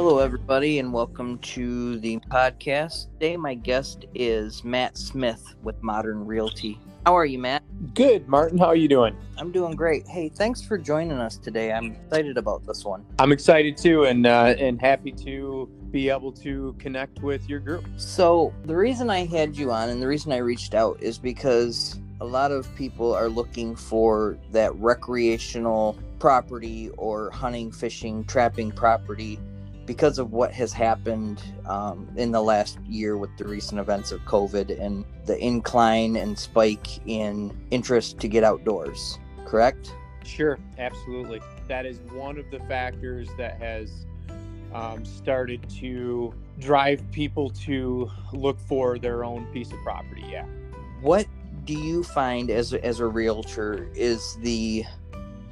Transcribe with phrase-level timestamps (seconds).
[0.00, 3.10] Hello, everybody, and welcome to the podcast.
[3.14, 6.78] Today, my guest is Matt Smith with Modern Realty.
[7.04, 7.64] How are you, Matt?
[7.94, 8.58] Good, Martin.
[8.58, 9.16] How are you doing?
[9.38, 10.06] I'm doing great.
[10.06, 11.72] Hey, thanks for joining us today.
[11.72, 13.04] I'm excited about this one.
[13.18, 17.84] I'm excited too, and uh, and happy to be able to connect with your group.
[17.96, 21.98] So, the reason I had you on and the reason I reached out is because
[22.20, 29.40] a lot of people are looking for that recreational property or hunting, fishing, trapping property
[29.88, 34.20] because of what has happened um, in the last year with the recent events of
[34.26, 39.96] COVID and the incline and spike in interest to get outdoors, correct?
[40.24, 41.40] Sure, absolutely.
[41.68, 44.04] That is one of the factors that has
[44.74, 50.24] um, started to drive people to look for their own piece of property.
[50.28, 50.44] Yeah.
[51.00, 51.26] What
[51.64, 54.84] do you find as as a realtor is the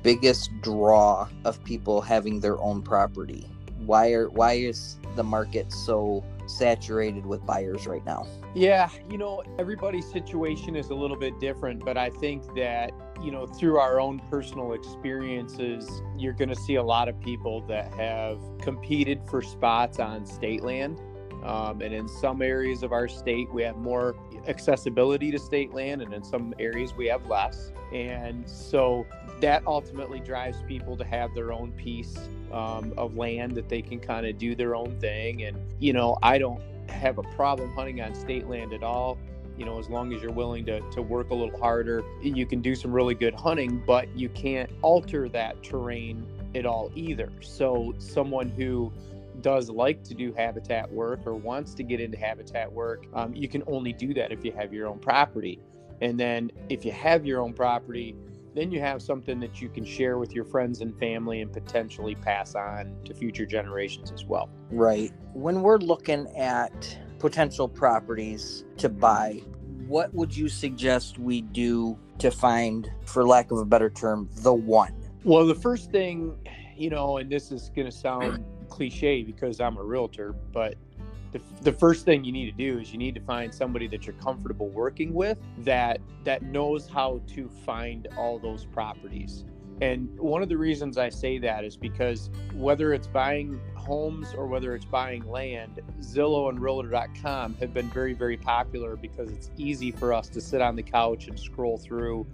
[0.02, 3.46] biggest draw of people having their own property?
[3.86, 8.26] Why are why is the market so saturated with buyers right now?
[8.54, 13.30] Yeah, you know, everybody's situation is a little bit different, but I think that, you
[13.30, 17.92] know, through our own personal experiences, you're going to see a lot of people that
[17.94, 21.00] have competed for spots on state land.
[21.44, 24.16] Um, and in some areas of our state, we have more
[24.48, 27.72] accessibility to state land, and in some areas, we have less.
[27.92, 29.06] And so
[29.40, 32.16] that ultimately drives people to have their own piece
[32.52, 35.44] um, of land that they can kind of do their own thing.
[35.44, 39.18] And, you know, I don't have a problem hunting on state land at all.
[39.56, 42.60] You know, as long as you're willing to, to work a little harder, you can
[42.60, 47.32] do some really good hunting, but you can't alter that terrain at all either.
[47.40, 48.92] So, someone who
[49.42, 53.48] does like to do habitat work or wants to get into habitat work, um, you
[53.48, 55.60] can only do that if you have your own property.
[56.00, 58.14] And then, if you have your own property,
[58.54, 62.14] then you have something that you can share with your friends and family and potentially
[62.14, 64.48] pass on to future generations as well.
[64.70, 65.12] Right.
[65.34, 69.42] When we're looking at potential properties to buy,
[69.86, 74.54] what would you suggest we do to find, for lack of a better term, the
[74.54, 74.94] one?
[75.22, 76.38] Well, the first thing,
[76.76, 80.76] you know, and this is going to sound cliche because I'm a realtor, but
[81.32, 84.06] the, the first thing you need to do is you need to find somebody that
[84.06, 89.44] you're comfortable working with that that knows how to find all those properties.
[89.82, 94.46] And one of the reasons i say that is because whether it's buying homes or
[94.46, 99.90] whether it's buying land zillow and realtor.com have been very very popular because it's easy
[99.92, 102.26] for us to sit on the couch and scroll through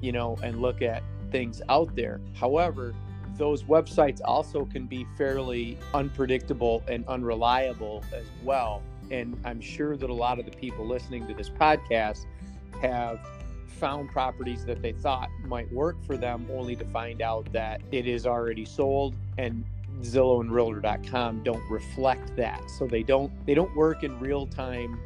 [0.00, 1.02] you know and look at
[1.34, 2.20] things out there.
[2.32, 2.94] However
[3.36, 8.82] those websites also can be fairly unpredictable and unreliable as well.
[9.10, 12.26] And I'm sure that a lot of the people listening to this podcast
[12.80, 13.20] have
[13.66, 18.06] found properties that they thought might work for them only to find out that it
[18.06, 19.64] is already sold and
[20.00, 22.68] Zillow and realtor.com don't reflect that.
[22.70, 25.00] So they don't they don't work in real time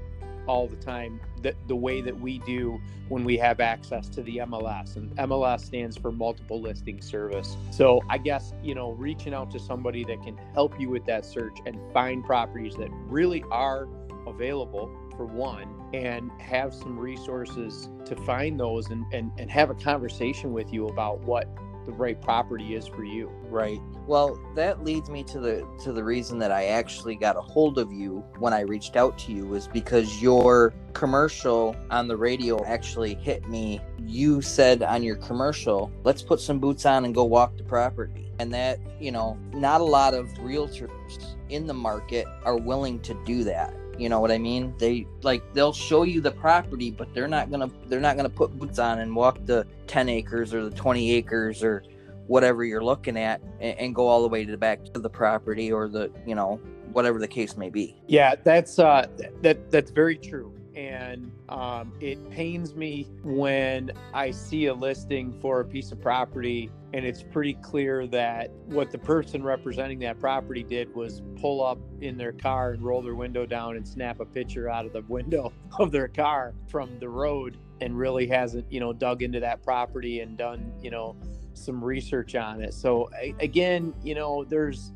[0.48, 4.38] all the time the, the way that we do when we have access to the
[4.38, 4.96] MLS.
[4.96, 7.56] And MLS stands for multiple listing service.
[7.70, 11.24] So I guess, you know, reaching out to somebody that can help you with that
[11.24, 13.88] search and find properties that really are
[14.26, 19.74] available for one and have some resources to find those and, and, and have a
[19.74, 21.48] conversation with you about what
[21.88, 23.32] the right property is for you.
[23.48, 23.80] Right.
[24.06, 27.78] Well, that leads me to the to the reason that I actually got a hold
[27.78, 32.62] of you when I reached out to you was because your commercial on the radio
[32.66, 33.80] actually hit me.
[34.04, 38.30] You said on your commercial, "Let's put some boots on and go walk the property."
[38.38, 43.14] And that, you know, not a lot of realtors in the market are willing to
[43.24, 43.74] do that.
[43.98, 44.74] You know what I mean?
[44.78, 48.56] They like they'll show you the property, but they're not gonna they're not gonna put
[48.58, 51.82] boots on and walk the ten acres or the twenty acres or
[52.26, 55.10] whatever you're looking at and, and go all the way to the back to the
[55.10, 56.60] property or the you know
[56.92, 57.96] whatever the case may be.
[58.06, 59.08] Yeah, that's uh
[59.42, 65.58] that that's very true and um, it pains me when I see a listing for
[65.58, 70.62] a piece of property and it's pretty clear that what the person representing that property
[70.62, 74.24] did was pull up in their car and roll their window down and snap a
[74.24, 78.78] picture out of the window of their car from the road and really hasn't you
[78.78, 81.16] know dug into that property and done you know
[81.54, 82.72] some research on it.
[82.72, 83.10] So
[83.40, 84.92] again you know there's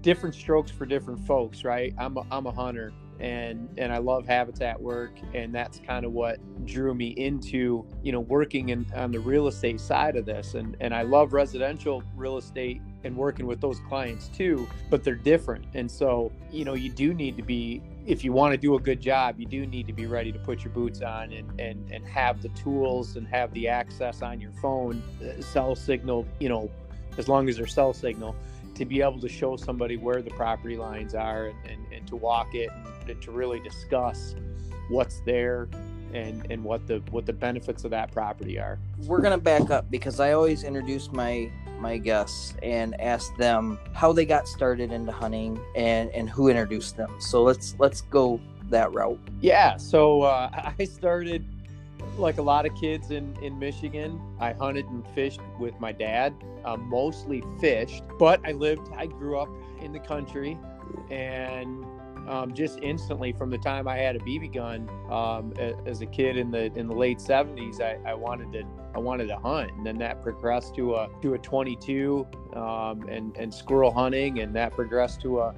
[0.00, 1.92] different strokes for different folks right?
[1.98, 6.12] I'm a, I'm a hunter and and I love habitat work and that's kind of
[6.12, 10.54] what drew me into you know working in on the real estate side of this.
[10.54, 15.14] And and I love residential real estate and working with those clients too but they're
[15.14, 15.64] different.
[15.74, 18.80] And so you know you do need to be if you want to do a
[18.80, 21.90] good job you do need to be ready to put your boots on and and
[21.92, 26.48] and have the tools and have the access on your phone uh, cell signal you
[26.48, 26.70] know
[27.18, 28.34] as long as there's cell signal
[28.78, 32.16] to be able to show somebody where the property lines are and, and, and to
[32.16, 34.36] walk it and, and to really discuss
[34.88, 35.68] what's there
[36.14, 38.78] and and what the what the benefits of that property are.
[39.04, 44.12] We're gonna back up because I always introduce my my guests and ask them how
[44.12, 47.14] they got started into hunting and and who introduced them.
[47.18, 48.40] So let's let's go
[48.70, 49.20] that route.
[49.40, 51.44] Yeah, so uh, I started
[52.18, 54.20] like a lot of kids in in Michigan.
[54.38, 56.34] I hunted and fished with my dad,
[56.64, 58.88] uh, mostly fished, but I lived.
[58.96, 59.48] I grew up
[59.80, 60.58] in the country
[61.10, 61.84] and
[62.28, 65.52] um, just instantly from the time I had a BB gun um,
[65.86, 69.28] as a kid in the in the late '70s, I, I, wanted to I wanted
[69.28, 73.90] to hunt, and then that progressed to a to a 22 um, and and squirrel
[73.90, 75.54] hunting, and that progressed to a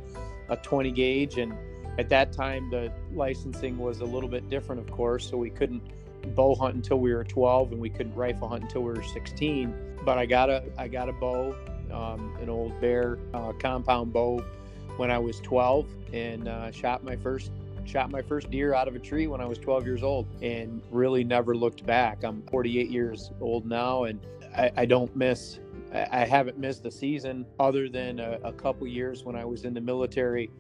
[0.49, 1.53] a 20 gauge, and
[1.99, 5.83] at that time the licensing was a little bit different, of course, so we couldn't
[6.35, 9.75] bow hunt until we were 12, and we couldn't rifle hunt until we were 16.
[10.05, 11.55] But I got a I got a bow,
[11.93, 14.45] um, an old bear uh, compound bow
[14.97, 17.51] when I was 12 and uh, shot my first
[17.85, 20.83] shot my first deer out of a tree when I was 12 years old and
[20.91, 22.23] really never looked back.
[22.23, 24.21] I'm 48 years old now and
[24.55, 25.59] I, I don't miss
[25.93, 29.75] I haven't missed a season other than a, a couple years when I was in
[29.75, 30.51] the military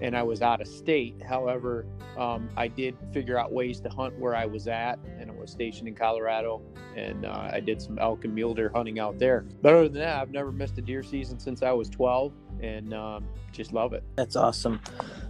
[0.00, 1.22] and I was out of state.
[1.22, 5.34] However, um, I did figure out ways to hunt where I was at, and I
[5.34, 6.62] was stationed in Colorado,
[6.96, 9.44] and uh, I did some elk and mule deer hunting out there.
[9.62, 12.32] But other than that, I've never missed a deer season since I was 12,
[12.62, 14.04] and um, just love it.
[14.16, 14.80] That's awesome.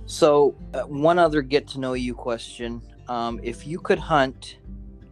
[0.06, 4.58] So, uh, one other get to know you question: um, If you could hunt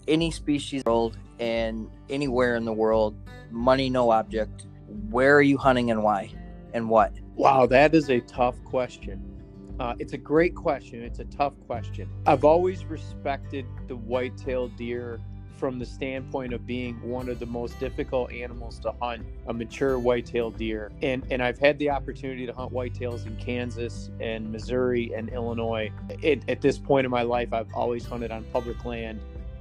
[0.07, 3.17] any species in the world and anywhere in the world,
[3.51, 4.67] money no object,
[5.11, 6.31] where are you hunting and why,
[6.73, 7.13] and what?
[7.35, 9.34] Wow, that is a tough question.
[9.81, 11.03] Uh, it's a great question.
[11.03, 12.09] It's a tough question.
[12.27, 15.21] I've always respected the white-tailed deer
[15.59, 19.99] from the standpoint of being one of the most difficult animals to hunt, a mature
[19.99, 20.93] white-tailed deer.
[21.03, 25.91] And and I've had the opportunity to hunt whitetails in Kansas and Missouri and Illinois.
[26.23, 29.21] It, at this point in my life, I've always hunted on public land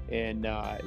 [0.10, 0.78] and uh,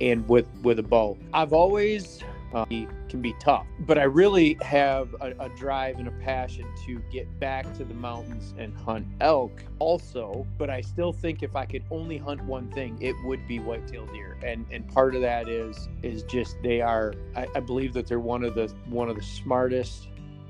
[0.00, 1.18] and with with a bow.
[1.32, 2.22] I've always
[2.54, 3.66] uh, can be tough.
[3.80, 7.94] But I really have a, a, drive and a passion to get back to the
[7.94, 10.46] mountains and hunt elk also.
[10.58, 14.12] But I still think if I could only hunt one thing, it would be white-tailed
[14.12, 14.38] deer.
[14.44, 18.20] And and part of that is is just they are I, I believe that they're
[18.20, 20.08] one of the one of the smartest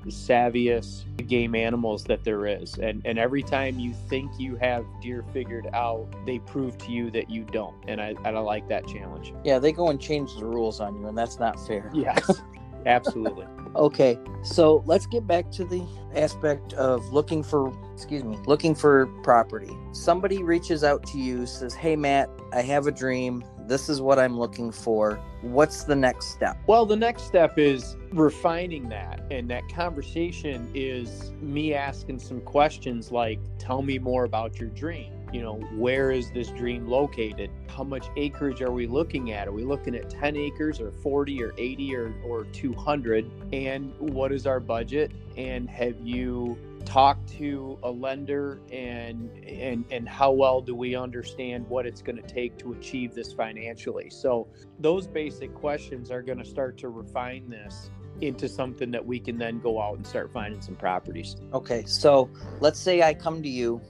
[0.09, 2.77] savviest game animals that there is.
[2.77, 7.11] And and every time you think you have deer figured out, they prove to you
[7.11, 7.75] that you don't.
[7.87, 9.33] And I, I like that challenge.
[9.43, 11.89] Yeah, they go and change the rules on you, and that's not fair.
[11.93, 12.41] Yes,
[12.85, 13.45] absolutely.
[13.75, 15.85] okay, so let's get back to the
[16.15, 19.71] aspect of looking for, excuse me, looking for property.
[19.91, 24.19] Somebody reaches out to you, says, Hey, Matt, I have a dream this is what
[24.19, 25.19] I'm looking for.
[25.41, 26.57] What's the next step?
[26.67, 29.21] Well, the next step is refining that.
[29.31, 35.13] And that conversation is me asking some questions like, tell me more about your dream.
[35.31, 37.49] You know, where is this dream located?
[37.67, 39.47] How much acreage are we looking at?
[39.47, 43.31] Are we looking at 10 acres or 40 or 80 or, or 200?
[43.51, 45.11] And what is our budget?
[45.35, 51.67] And have you talk to a lender and and and how well do we understand
[51.67, 54.09] what it's going to take to achieve this financially.
[54.09, 54.47] So
[54.79, 57.89] those basic questions are going to start to refine this
[58.21, 61.35] into something that we can then go out and start finding some properties.
[61.53, 63.81] Okay so let's say i come to you.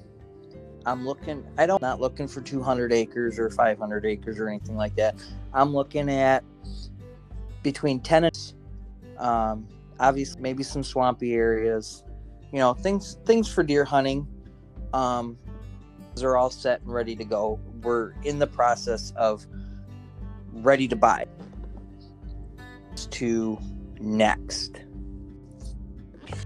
[0.85, 4.95] I'm looking i don't not looking for 200 acres or 500 acres or anything like
[4.95, 5.15] that.
[5.53, 6.43] I'm looking at
[7.63, 8.53] between 10 and
[9.17, 9.67] um,
[9.99, 12.03] obviously maybe some swampy areas
[12.53, 14.25] you know things things for deer hunting
[14.93, 15.37] um
[16.21, 17.59] are all set and ready to go.
[17.81, 19.47] We're in the process of
[20.51, 21.25] ready to buy.
[22.95, 23.57] To
[23.99, 24.81] next.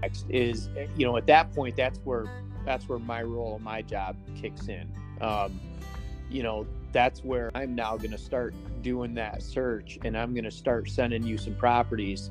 [0.00, 2.24] Next is you know at that point that's where
[2.64, 4.90] that's where my role my job kicks in.
[5.20, 5.60] Um
[6.30, 10.44] you know that's where i'm now going to start doing that search and i'm going
[10.44, 12.30] to start sending you some properties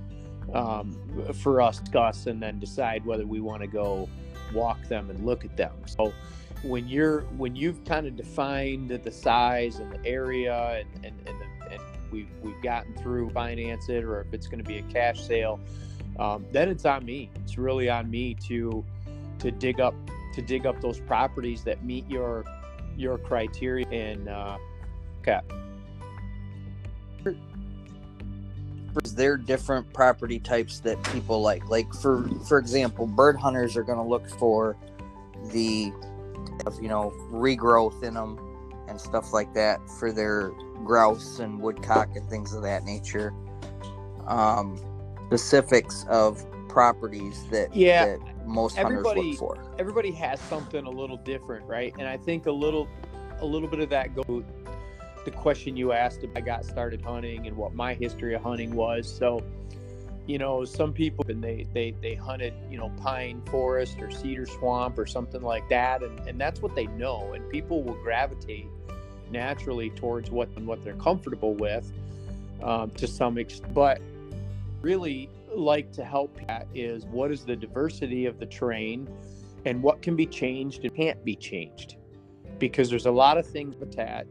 [0.54, 0.98] um,
[1.34, 4.10] for us, Gus, and then decide whether we want to go
[4.54, 5.74] walk them and look at them.
[5.86, 6.14] So
[6.64, 11.40] when you're when you've kind of defined the size and the area and and and,
[11.40, 14.84] the, and we've we've gotten through finance it or if it's going to be a
[14.84, 15.60] cash sale,
[16.20, 17.30] um, then it's on me.
[17.44, 18.84] It's really on me to
[19.40, 19.96] to dig up
[20.34, 22.46] to dig up those properties that meet your
[22.96, 24.58] your criteria and uh,
[25.22, 25.40] okay
[29.16, 33.98] there different property types that people like like for for example bird hunters are going
[33.98, 34.78] to look for
[35.52, 35.92] the
[36.82, 38.40] you know regrowth in them
[38.88, 40.50] and stuff like that for their
[40.84, 43.34] grouse and woodcock and things of that nature
[44.28, 44.80] um
[45.28, 48.06] specifics of properties that Yeah.
[48.06, 49.58] that most hunters look for.
[49.80, 51.94] everybody has something a little different, right?
[51.98, 52.88] And I think a little,
[53.42, 54.44] a little bit of that go.
[55.28, 58.74] The question you asked, if I got started hunting and what my history of hunting
[58.74, 59.14] was.
[59.14, 59.44] So,
[60.26, 64.46] you know, some people and they they they hunted, you know, pine forest or cedar
[64.46, 67.34] swamp or something like that, and and that's what they know.
[67.34, 68.68] And people will gravitate
[69.30, 71.92] naturally towards what what they're comfortable with,
[72.64, 73.74] um, to some extent.
[73.74, 74.00] But
[74.82, 79.10] really like to help at is what is the diversity of the terrain
[79.66, 81.98] and what can be changed and can't be changed
[82.60, 84.26] because there's a lot of things habitat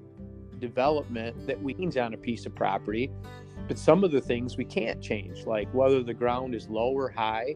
[0.61, 3.11] development that we change on a piece of property
[3.69, 7.09] but some of the things we can't change like whether the ground is low or
[7.09, 7.55] high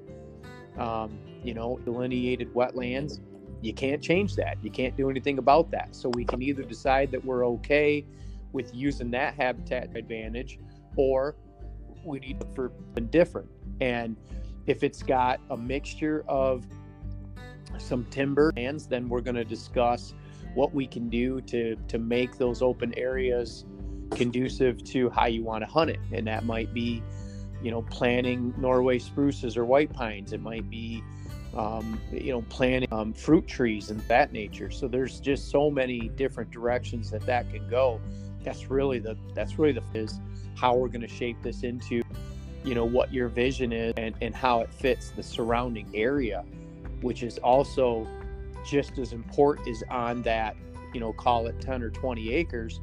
[0.78, 3.20] um, you know delineated wetlands
[3.62, 4.56] you can't change that.
[4.62, 5.94] You can't do anything about that.
[5.94, 8.04] So we can either decide that we're okay
[8.52, 10.58] with using that habitat advantage
[10.96, 11.36] or
[12.04, 12.72] we need for
[13.10, 13.48] different.
[13.80, 14.16] And
[14.66, 16.66] if it's got a mixture of
[17.78, 20.14] some timber lands, then we're going to discuss
[20.54, 23.64] what we can do to to make those open areas
[24.10, 26.00] conducive to how you want to hunt it.
[26.12, 27.02] And that might be,
[27.62, 30.32] you know, planting Norway spruces or white pines.
[30.32, 31.02] It might be,
[31.56, 34.70] um, you know, planting um, fruit trees and that nature.
[34.70, 38.00] So there's just so many different directions that that can go.
[38.42, 40.20] That's really the that's really the is
[40.56, 42.02] how we're going to shape this into
[42.64, 46.44] you know what your vision is and, and how it fits the surrounding area
[47.00, 48.06] which is also
[48.64, 50.56] just as important as on that
[50.92, 52.80] you know call it 10 or 20 acres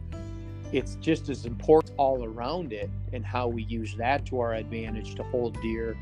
[0.71, 5.15] it's just as important all around it and how we use that to our advantage
[5.15, 5.97] to hold deer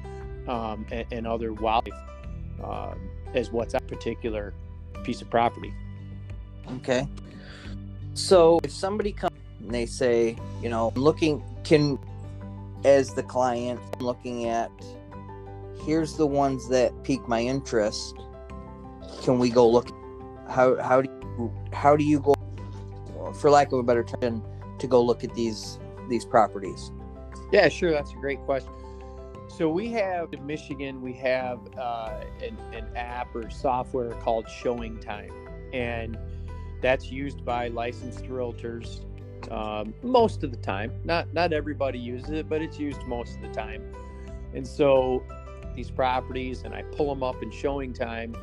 [0.47, 1.93] um, and, and other wildlife
[2.63, 4.53] um, as what's that particular
[5.03, 5.73] piece of property
[6.73, 7.07] Okay.
[8.13, 11.99] So if somebody comes and they say, you know, I'm looking can
[12.83, 14.71] as the client, I'm looking at
[15.85, 18.15] here's the ones that pique my interest.
[19.23, 19.89] Can we go look
[20.49, 22.33] how how do you how do you go
[23.33, 24.43] for lack of a better term
[24.79, 26.91] to go look at these these properties?
[27.51, 27.91] Yeah, sure.
[27.91, 28.71] That's a great question.
[29.47, 35.31] So we have in Michigan, we have uh, an, an app or software called ShowingTime,
[35.73, 36.17] and
[36.81, 39.01] that's used by licensed realtors
[39.51, 40.91] um, most of the time.
[41.03, 43.93] Not not everybody uses it, but it's used most of the time.
[44.53, 45.23] And so
[45.75, 48.35] these properties, and I pull them up in ShowingTime,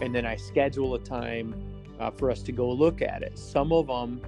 [0.00, 1.54] and then I schedule a time
[1.98, 3.38] uh, for us to go look at it.
[3.38, 4.20] Some of them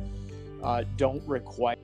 [0.63, 1.77] uh, don't require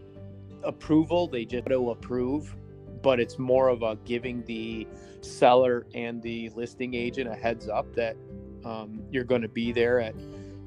[0.62, 2.54] approval; they just auto approve
[3.02, 4.86] but it's more of a giving the
[5.20, 8.16] seller and the listing agent a heads up that
[8.64, 10.14] um, you're going to be there at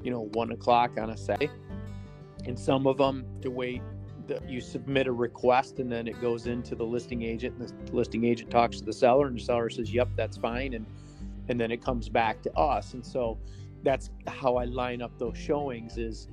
[0.02, 1.50] you know one o'clock on a Saturday.
[2.46, 3.82] And some of them to wait.
[4.48, 7.58] You submit a request and then it goes into the listing agent.
[7.58, 10.74] And the listing agent talks to the seller, and the seller says, "Yep, that's fine,"
[10.74, 10.86] and
[11.48, 12.94] and then it comes back to us.
[12.94, 13.38] And so
[13.82, 16.28] that's how I line up those showings is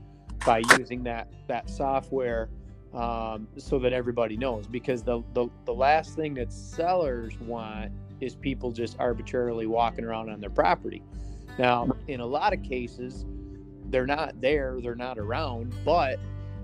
[0.45, 2.49] by using that that software
[2.93, 8.35] um, so that everybody knows because the, the the last thing that sellers want is
[8.35, 11.03] people just arbitrarily walking around on their property
[11.57, 13.25] now in a lot of cases
[13.89, 16.19] they're not there they're not around but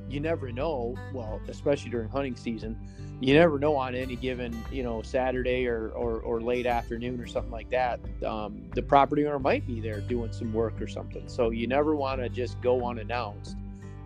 [0.09, 2.77] you never know well especially during hunting season
[3.21, 7.27] you never know on any given you know saturday or or, or late afternoon or
[7.27, 11.27] something like that um, the property owner might be there doing some work or something.
[11.27, 13.55] So you never want to just go unannounced.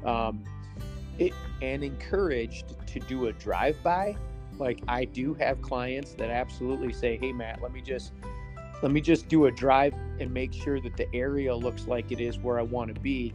[0.05, 0.43] Um,
[1.17, 4.15] it, and encouraged to do a drive-by.
[4.57, 8.11] Like i do have clients that absolutely say hey matt let me just
[8.81, 12.19] let me just do a drive and make sure that the area looks like it
[12.19, 13.33] is where i want to be.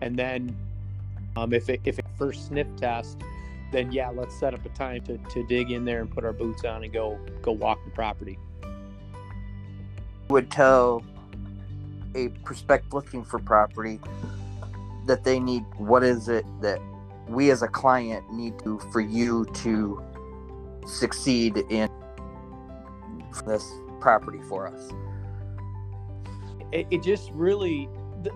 [0.00, 0.54] And then
[1.36, 3.18] um, if it if it first sniff test
[3.72, 6.32] then yeah let's set up a time to, to dig in there and put our
[6.32, 8.38] boots on and go go walk the property.
[10.28, 11.04] Would tell
[12.14, 14.00] a prospect looking for property
[15.06, 16.80] that they need what is it that
[17.28, 20.02] we as a client need to for you to
[20.86, 21.88] succeed in
[23.46, 23.70] this
[24.00, 24.90] property for us?
[26.72, 27.88] It, it just really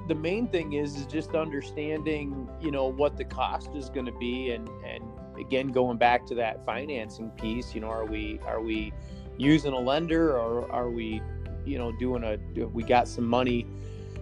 [0.08, 4.12] the, main thing is is just understanding you know what the cost is going to
[4.12, 5.04] be and and
[5.38, 8.92] again going back to that financing piece you know are we are we
[9.38, 11.22] using a lender or are we
[11.64, 13.66] you know doing a we got some money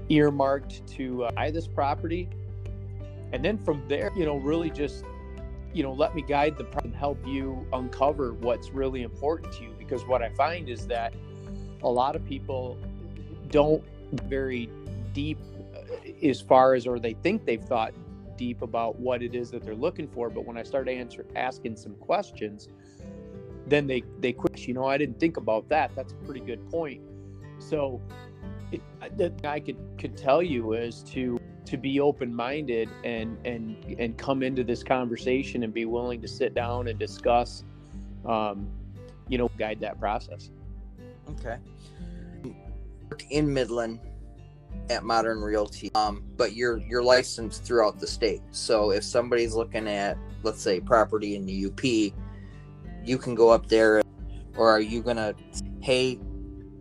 [0.08, 2.28] earmarked to uh, buy this property?
[3.32, 5.04] And then from there you know really just
[5.74, 9.74] you know let me guide the and help you uncover what's really important to you.
[9.78, 11.14] Because what i find is that
[11.82, 12.78] a lot of people
[13.50, 13.84] don't
[14.24, 14.70] very
[15.12, 15.38] deep
[16.22, 17.92] as far as or they think they've thought
[18.36, 21.76] deep about what it is that they're looking for but when i start answer asking
[21.76, 22.68] some questions
[23.68, 25.92] then they they quick you know, I didn't think about that.
[25.94, 27.02] That's a pretty good point.
[27.58, 28.00] So,
[28.72, 28.80] it,
[29.16, 34.16] that I could could tell you is to to be open minded and and and
[34.16, 37.64] come into this conversation and be willing to sit down and discuss,
[38.26, 38.68] um,
[39.28, 40.50] you know, guide that process.
[41.30, 41.56] Okay.
[43.30, 44.00] In Midland
[44.90, 48.40] at Modern Realty, um, but you're you're licensed throughout the state.
[48.50, 51.84] So if somebody's looking at, let's say, property in the UP,
[53.04, 54.02] you can go up there,
[54.56, 55.34] or are you gonna,
[55.80, 56.18] hey,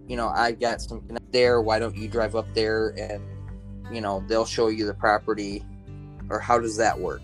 [0.08, 1.62] you know, I got something up there.
[1.62, 3.22] Why don't you drive up there and,
[3.94, 5.64] you know, they'll show you the property,
[6.30, 7.22] or how does that work?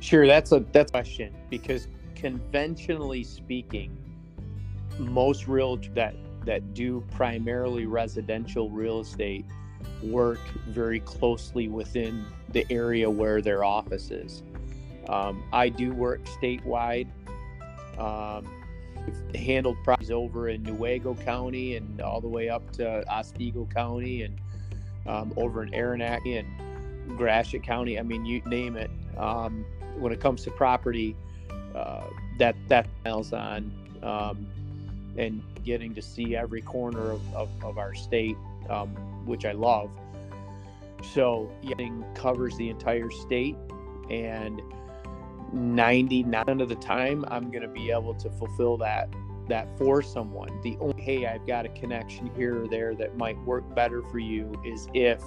[0.00, 3.96] Sure, that's a that's a question because conventionally speaking,
[4.98, 9.44] most real that that do primarily residential real estate
[10.02, 14.42] work very closely within the area where their office is.
[15.08, 17.08] Um, I do work statewide.
[17.98, 18.48] Um,
[19.06, 24.22] we've handled properties over in Newaygo County and all the way up to Otsego County
[24.22, 24.38] and
[25.06, 27.98] um, over in Arenac and Gratiot County.
[27.98, 28.90] I mean, you name it.
[29.16, 29.64] Um,
[29.98, 31.16] when it comes to property,
[31.74, 32.04] uh,
[32.38, 33.72] that that miles on,
[34.02, 34.46] um,
[35.16, 38.36] and getting to see every corner of, of, of our state,
[38.70, 38.88] um,
[39.26, 39.90] which I love.
[41.12, 43.56] So, getting covers the entire state,
[44.10, 44.60] and
[45.52, 49.08] 99 of the time, I'm going to be able to fulfill that
[49.48, 50.60] that for someone.
[50.62, 54.18] The only hey, I've got a connection here or there that might work better for
[54.18, 55.22] you is if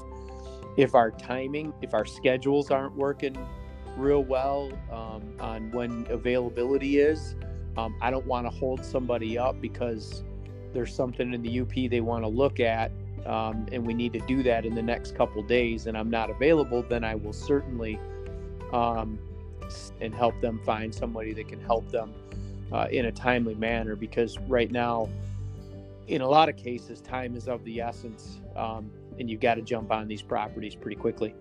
[0.77, 3.38] if our timing, if our schedules aren't working
[3.98, 7.36] real well um, on when availability is.
[7.77, 10.24] Um, I don't want to hold somebody up because
[10.74, 12.91] there's something in the UP they want to look at,
[13.25, 16.29] um, and we need to do that in the next couple days, and I'm not
[16.29, 16.83] available.
[16.83, 17.99] Then I will certainly
[18.73, 19.19] um,
[20.01, 22.13] and help them find somebody that can help them
[22.71, 23.95] uh, in a timely manner.
[23.95, 25.09] Because right now,
[26.07, 29.62] in a lot of cases, time is of the essence, um, and you've got to
[29.62, 31.36] jump on these properties pretty quickly.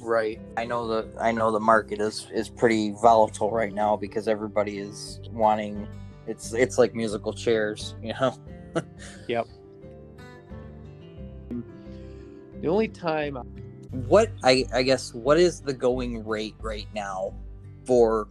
[0.00, 0.40] Right.
[0.56, 4.78] I know the I know the market is is pretty volatile right now because everybody
[4.78, 5.88] is wanting
[6.26, 8.36] it's it's like musical chairs, you know.
[9.28, 9.46] yep.
[12.64, 13.36] The only time
[13.90, 17.34] what I I guess what is the going rate right now
[17.84, 18.26] for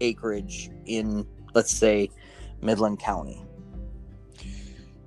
[0.00, 2.08] acreage in let's say
[2.62, 3.44] Midland County?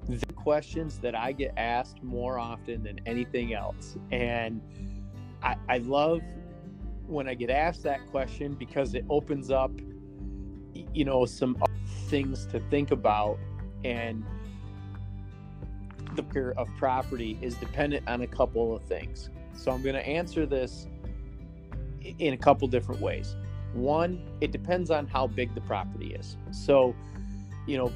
[0.07, 4.61] The questions that I get asked more often than anything else and
[5.41, 6.21] I, I love
[7.07, 9.71] when I get asked that question because it opens up,
[10.93, 11.57] you know, some
[12.09, 13.39] things to think about.
[13.83, 14.23] And
[16.15, 19.29] the of property is dependent on a couple of things.
[19.53, 20.87] So I'm going to answer this
[22.19, 23.35] in a couple different ways.
[23.73, 26.35] One, it depends on how big the property is.
[26.51, 26.95] So,
[27.67, 27.91] you know,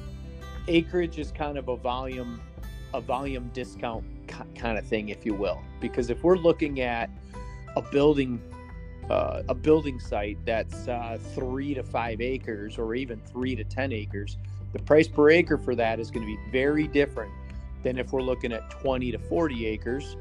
[0.68, 2.40] acreage is kind of a volume
[2.94, 4.04] a volume discount
[4.54, 7.10] kind of thing if you will because if we're looking at
[7.76, 8.40] a building
[9.10, 13.92] uh, a building site that's uh, three to five acres or even three to ten
[13.92, 14.38] acres
[14.72, 17.32] the price per acre for that is going to be very different
[17.82, 20.16] than if we're looking at 20 to 40 acres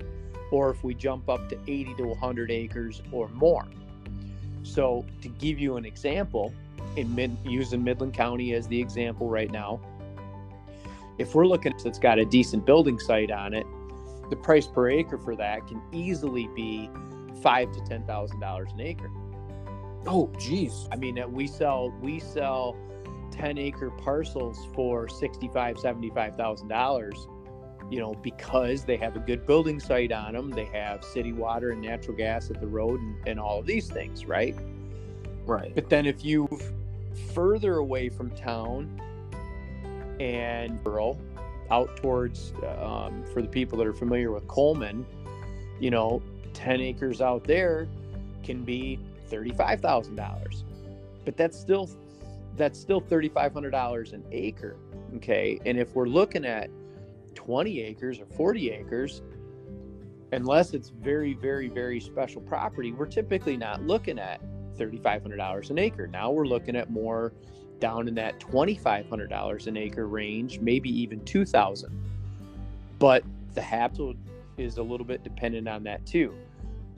[0.52, 3.66] or if we jump up to 80 to 100 acres or more
[4.64, 6.54] so to give you an example
[6.96, 9.80] in mid using midland county as the example right now
[11.18, 13.66] if we're looking at it's got a decent building site on it
[14.30, 16.90] the price per acre for that can easily be
[17.42, 19.12] five to ten thousand dollars an acre.
[20.08, 20.88] Oh, geez.
[20.92, 22.76] I mean, we sell we sell
[23.32, 27.28] ten acre parcels for sixty five, seventy five thousand dollars.
[27.90, 31.72] You know, because they have a good building site on them, they have city water
[31.72, 34.56] and natural gas at the road, and, and all of these things, right?
[35.46, 35.74] Right.
[35.76, 36.48] But then if you
[37.34, 39.00] further away from town
[40.20, 41.20] and rural,
[41.72, 45.06] out towards um, for the people that are familiar with Coleman,
[45.80, 46.22] you know,
[46.54, 47.88] 10 acres out there
[48.44, 50.64] can be $35,000.
[51.24, 51.90] But that's still
[52.56, 54.78] that's still $3500 an acre,
[55.18, 55.60] okay?
[55.66, 56.70] And if we're looking at
[57.46, 59.22] 20 acres or 40 acres,
[60.32, 64.42] unless it's very very very special property, we're typically not looking at
[64.78, 66.08] $3500 an acre.
[66.08, 67.34] Now we're looking at more
[67.80, 71.90] down in that $2500 an acre range, maybe even 2000.
[73.00, 74.00] But the haps
[74.58, 76.34] is a little bit dependent on that too.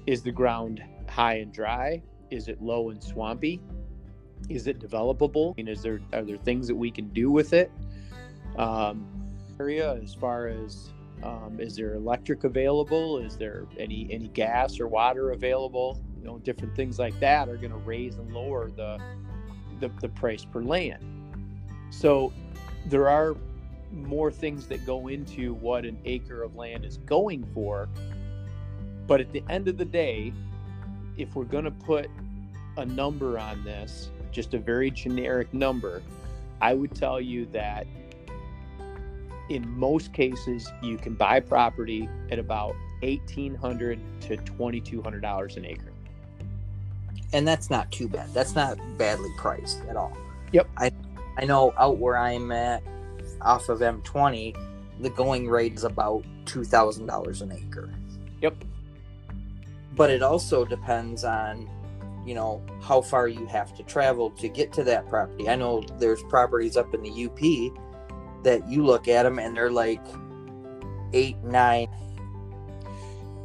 [0.06, 2.02] Is the ground high and dry?
[2.32, 3.62] Is it low and swampy?
[4.50, 5.52] Is it developable?
[5.52, 7.72] I mean, is there are there things that we can do with it?
[8.58, 9.17] Um,
[9.60, 10.92] area as far as
[11.24, 13.18] um, is there electric available?
[13.18, 16.02] Is there any any gas or water available?
[16.20, 19.00] You know, different things like that are going to raise and lower the,
[19.80, 21.04] the the price per land.
[21.90, 22.32] So
[22.86, 23.36] there are
[23.92, 27.90] more things that go into what an acre of land is going for.
[29.08, 30.34] But at the end of the day,
[31.18, 32.10] if we're going to put
[32.76, 36.04] a number on this, just a very generic number,
[36.62, 37.88] I would tell you that
[39.50, 45.94] in most cases, you can buy property at about 1,800 to $2,200 an acre.
[47.34, 48.34] And that's not too bad.
[48.34, 50.16] That's not badly priced at all.
[50.54, 50.70] Yep.
[50.78, 50.92] I,
[51.38, 52.84] I know out where I'm at
[53.42, 54.56] off of M20,
[55.00, 57.90] the going rate is about $2,000 an acre.
[58.42, 58.56] Yep.
[59.96, 61.70] But it also depends on,
[62.26, 65.50] you know, how far you have to travel to get to that property.
[65.50, 67.74] I know there's properties up in the UP
[68.48, 70.02] that you look at them and they're like
[71.12, 71.88] eight, nine.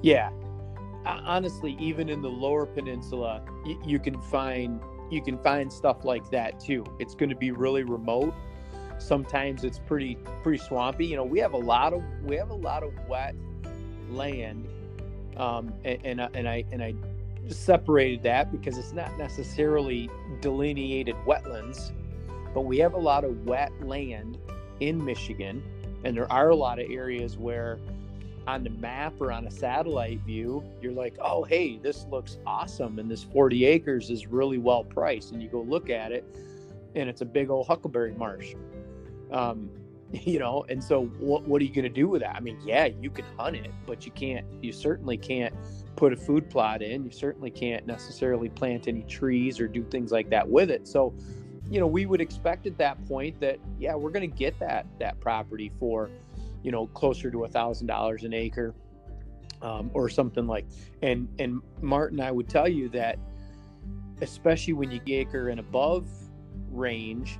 [0.01, 0.31] Yeah.
[1.05, 3.43] Honestly, even in the lower peninsula,
[3.85, 6.85] you can find you can find stuff like that too.
[7.01, 8.33] It's going to be really remote.
[8.99, 11.07] Sometimes it's pretty pretty swampy.
[11.07, 13.35] You know, we have a lot of we have a lot of wet
[14.09, 14.69] land,
[15.37, 16.95] um, and and, I- and I and I
[17.49, 20.09] separated that because it's not necessarily
[20.41, 21.91] delineated wetlands,
[22.55, 24.39] but we have a lot of wet land
[24.81, 25.63] in Michigan,
[26.05, 27.79] and there are a lot of areas where
[28.47, 32.99] on the map or on a satellite view, you're like, oh, hey, this looks awesome.
[32.99, 35.33] And this 40 acres is really well priced.
[35.33, 36.25] And you go look at it,
[36.95, 38.55] and it's a big old huckleberry marsh.
[39.31, 39.71] Um,
[40.13, 42.37] you know, and so what, what are you going to do with that?
[42.37, 45.55] I mean, yeah, you can hunt it, but you can't, you certainly can't
[45.97, 47.05] put a food plot in.
[47.05, 50.87] You certainly can't necessarily plant any trees or do things like that with it.
[50.87, 51.15] So,
[51.73, 54.87] you know, we would expect at that point that, yeah, we're going to get that,
[54.99, 56.11] that property for,
[56.63, 58.75] you know closer to a thousand dollars an acre
[59.63, 60.65] um, or something like
[61.03, 63.19] and and martin i would tell you that
[64.21, 66.09] especially when you acre and above
[66.71, 67.39] range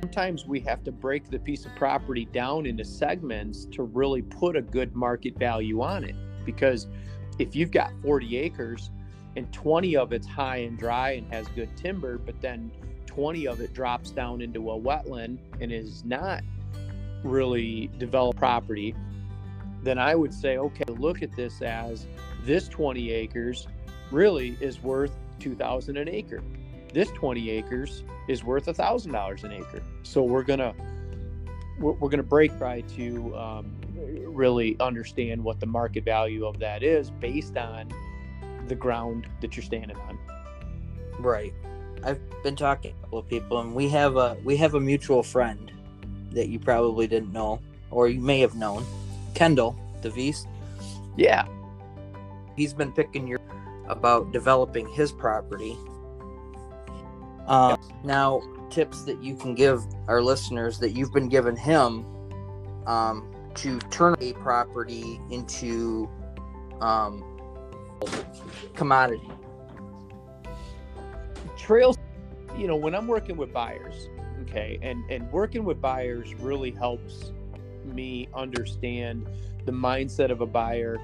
[0.00, 4.56] sometimes we have to break the piece of property down into segments to really put
[4.56, 6.14] a good market value on it.
[6.44, 6.86] Because
[7.40, 8.90] if you've got 40 acres
[9.34, 12.70] and 20 of it's high and dry and has good timber but then
[13.08, 16.42] 20 of it drops down into a wetland and is not
[17.24, 18.94] really developed property,
[19.82, 22.06] then I would say, okay, look at this as
[22.44, 23.66] this 20 acres
[24.12, 26.42] really is worth 2000 an acre.
[26.92, 29.82] This 20 acres is worth $1,000 an acre.
[30.02, 30.74] So we're going to
[31.78, 33.76] we're, going to break by to um,
[34.26, 37.88] really understand what the market value of that is based on
[38.66, 40.18] the ground that you're standing on.
[41.20, 41.54] Right.
[42.04, 44.80] I've been talking to a couple of people, and we have a we have a
[44.80, 45.72] mutual friend
[46.32, 48.84] that you probably didn't know, or you may have known,
[49.34, 50.46] Kendall DeVise.
[51.16, 51.46] Yeah.
[52.56, 53.40] He's been picking your
[53.88, 55.76] about developing his property.
[57.46, 62.04] Uh, now, tips that you can give our listeners that you've been giving him
[62.86, 66.08] um, to turn a property into
[66.80, 67.24] um,
[68.74, 69.28] commodity.
[71.68, 71.98] Trails,
[72.56, 74.08] you know, when I'm working with buyers,
[74.44, 77.30] okay, and and working with buyers really helps
[77.84, 79.26] me understand
[79.66, 80.96] the mindset of a buyer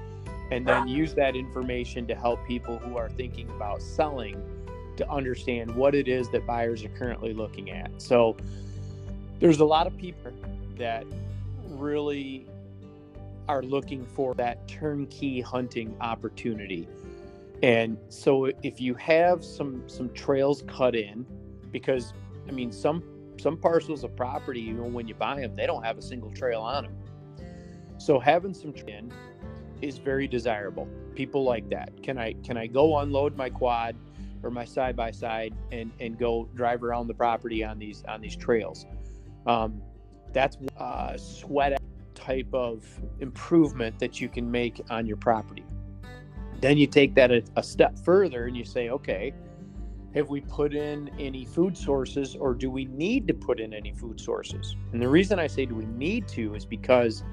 [0.49, 4.41] and then use that information to help people who are thinking about selling
[4.97, 7.91] to understand what it is that buyers are currently looking at.
[8.01, 8.35] So
[9.39, 10.31] there's a lot of people
[10.79, 11.05] that
[11.73, 12.47] really
[13.47, 16.87] are looking for that turnkey hunting opportunity.
[17.63, 21.25] And so if you have some some trails cut in
[21.71, 22.13] because
[22.47, 23.03] I mean some
[23.39, 26.31] some parcels of property you know when you buy them they don't have a single
[26.31, 26.95] trail on them.
[27.97, 29.11] So having some in
[29.81, 30.87] is very desirable.
[31.15, 31.91] People like that.
[32.03, 33.95] Can I can I go unload my quad
[34.43, 38.21] or my side by side and and go drive around the property on these on
[38.21, 38.85] these trails?
[39.47, 39.81] Um,
[40.33, 41.81] that's a sweat
[42.13, 42.83] type of
[43.19, 45.63] improvement that you can make on your property.
[46.61, 49.33] Then you take that a, a step further and you say, okay,
[50.13, 53.91] have we put in any food sources or do we need to put in any
[53.91, 54.75] food sources?
[54.93, 57.23] And the reason I say do we need to is because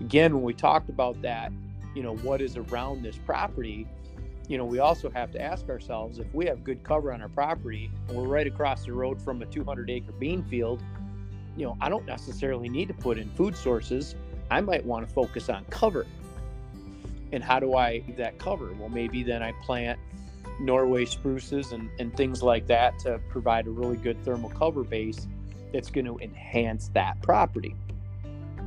[0.00, 1.52] again when we talked about that
[1.94, 3.86] you know what is around this property
[4.48, 7.28] you know we also have to ask ourselves if we have good cover on our
[7.28, 10.82] property and we're right across the road from a 200 acre bean field
[11.56, 14.14] you know i don't necessarily need to put in food sources
[14.50, 16.06] i might want to focus on cover
[17.32, 19.98] and how do i that cover well maybe then i plant
[20.58, 25.26] norway spruces and, and things like that to provide a really good thermal cover base
[25.72, 27.74] that's going to enhance that property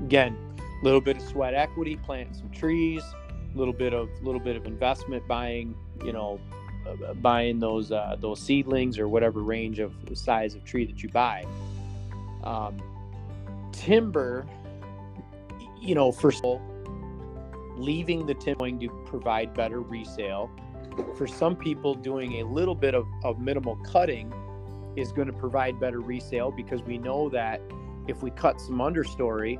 [0.03, 0.37] again
[0.81, 4.55] a little bit of sweat equity, planting some trees, a little bit of little bit
[4.55, 6.39] of investment, buying you know,
[6.87, 11.09] uh, buying those uh, those seedlings or whatever range of size of tree that you
[11.09, 11.45] buy.
[12.43, 12.77] Um,
[13.73, 14.45] timber,
[15.81, 16.11] you know,
[16.43, 16.61] all,
[17.79, 20.49] leaving the timber going to provide better resale.
[21.15, 24.33] For some people, doing a little bit of, of minimal cutting
[24.95, 27.61] is going to provide better resale because we know that
[28.07, 29.59] if we cut some understory,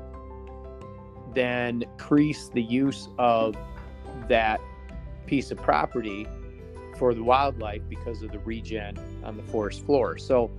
[1.34, 3.56] then increase the use of
[4.28, 4.60] that
[5.26, 6.26] piece of property
[6.98, 10.18] for the wildlife because of the regen on the forest floor.
[10.18, 10.50] So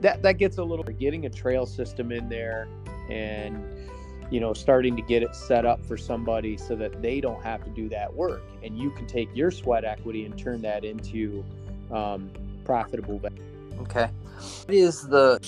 [0.00, 2.68] that that gets a little getting a trail system in there
[3.08, 3.56] and
[4.30, 7.64] you know starting to get it set up for somebody so that they don't have
[7.64, 11.44] to do that work and you can take your sweat equity and turn that into
[11.90, 12.30] um,
[12.64, 13.42] profitable value.
[13.80, 14.10] Okay.
[14.66, 15.40] What is the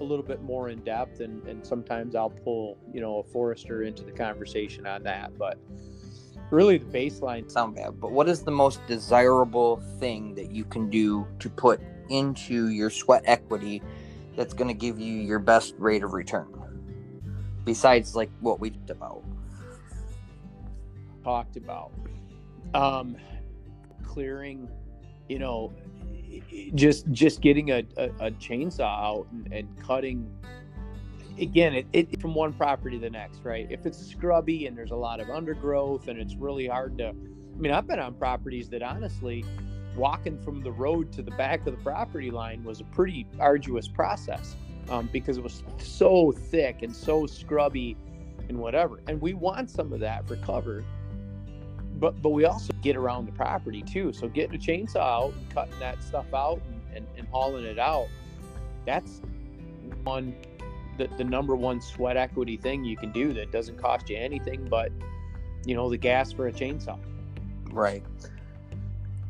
[0.00, 3.82] a little bit more in depth and, and sometimes I'll pull, you know, a forester
[3.82, 5.36] into the conversation on that.
[5.36, 5.58] But
[6.50, 10.88] really the baseline sound bad, but what is the most desirable thing that you can
[10.88, 13.82] do to put into your sweat equity
[14.38, 16.46] that's going to give you your best rate of return
[17.64, 19.24] besides like what we talked about.
[21.24, 21.90] Talked about
[22.74, 23.16] um
[24.04, 24.68] clearing
[25.28, 25.72] you know
[26.74, 30.30] just just getting a, a, a chainsaw out and, and cutting
[31.40, 33.66] again it, it from one property to the next right?
[33.70, 37.60] If it's scrubby and there's a lot of undergrowth and it's really hard to i
[37.60, 39.44] mean i've been on properties that honestly
[39.98, 43.88] walking from the road to the back of the property line was a pretty arduous
[43.88, 44.56] process
[44.88, 47.96] um, because it was so thick and so scrubby
[48.48, 50.84] and whatever and we want some of that for cover
[51.98, 54.12] but but we also get around the property too.
[54.12, 57.78] So getting a chainsaw out and cutting that stuff out and, and, and hauling it
[57.78, 58.08] out,
[58.86, 59.20] that's
[60.04, 60.34] one
[60.96, 64.66] the, the number one sweat equity thing you can do that doesn't cost you anything
[64.68, 64.90] but
[65.64, 66.98] you know the gas for a chainsaw.
[67.70, 68.02] Right.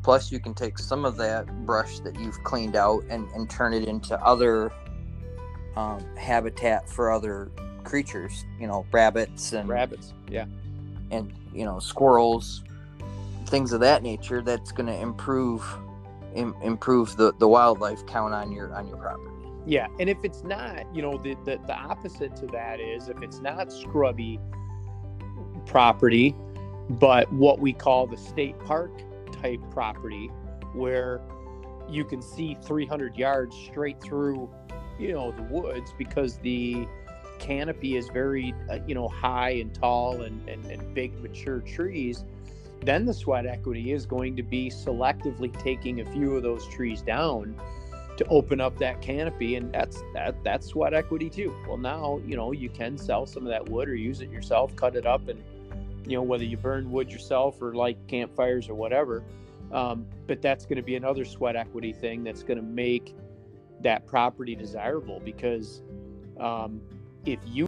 [0.01, 3.73] Plus you can take some of that brush that you've cleaned out and, and turn
[3.73, 4.71] it into other
[5.75, 7.51] um, habitat for other
[7.83, 10.45] creatures, you know, rabbits and rabbits, yeah.
[11.11, 12.63] And you know squirrels
[13.47, 15.65] things of that nature that's going to improve
[16.35, 19.35] Im- improve the the wildlife count on your on your property
[19.65, 23.21] yeah and if it's not you know the, the the opposite to that is if
[23.21, 24.39] it's not scrubby
[25.65, 26.35] property
[26.91, 28.91] but what we call the state park
[29.41, 30.27] type property
[30.73, 31.21] where
[31.89, 34.49] you can see 300 yards straight through
[34.99, 36.87] you know the woods because the
[37.39, 42.25] canopy is very uh, you know high and tall and, and, and big mature trees
[42.81, 47.01] then the sweat equity is going to be selectively taking a few of those trees
[47.01, 47.55] down
[48.17, 51.55] to open up that canopy and that's that that's sweat equity too.
[51.67, 54.75] Well now you know you can sell some of that wood or use it yourself
[54.75, 55.41] cut it up and
[56.05, 59.23] you know whether you burn wood yourself or like campfires or whatever
[59.71, 63.15] um, but that's going to be another sweat equity thing that's going to make
[63.81, 65.81] that property desirable because
[66.39, 66.81] um,
[67.25, 67.67] if you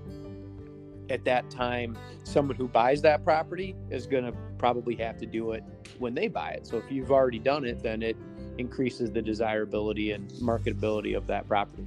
[1.10, 5.52] at that time someone who buys that property is going to probably have to do
[5.52, 5.64] it
[6.00, 6.66] when they buy it.
[6.66, 8.18] So if you've already done it then it
[8.58, 11.86] increases the desirability and marketability of that property.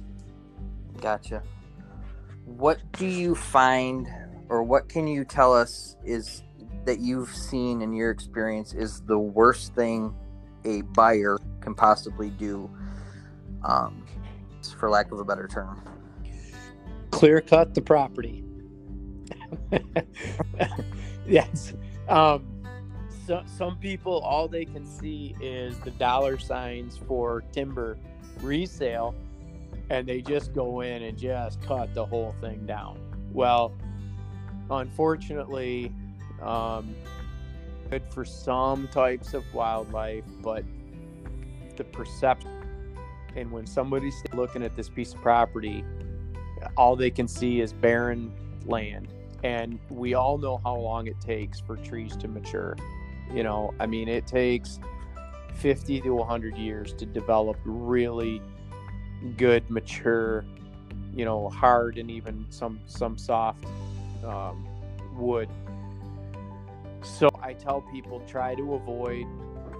[1.01, 1.43] Gotcha.
[2.45, 4.07] What do you find
[4.49, 6.43] or what can you tell us is
[6.85, 10.13] that you've seen in your experience is the worst thing
[10.65, 12.69] a buyer can possibly do
[13.63, 14.05] um,
[14.77, 15.81] for lack of a better term
[17.15, 18.43] clear cut the property.
[21.27, 21.73] yes.
[22.09, 22.45] Um,
[23.25, 27.97] so, some people, all they can see is the dollar signs for timber
[28.41, 29.15] resale,
[29.89, 32.99] and they just go in and just cut the whole thing down.
[33.31, 33.73] Well,
[34.69, 35.91] unfortunately,
[36.41, 36.95] um,
[37.89, 40.63] good for some types of wildlife, but
[41.77, 42.51] the perception,
[43.35, 45.83] and when somebody's looking at this piece of property,
[46.77, 48.31] all they can see is barren
[48.65, 49.07] land.
[49.43, 52.75] And we all know how long it takes for trees to mature.
[53.33, 54.79] You know, I mean, it takes
[55.55, 58.41] 50 to 100 years to develop really
[59.37, 60.45] good, mature,
[61.13, 63.65] you know, hard and even some some soft
[64.25, 64.67] um,
[65.15, 65.49] wood.
[67.01, 69.25] So I tell people try to avoid